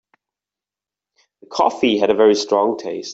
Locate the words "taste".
2.79-3.09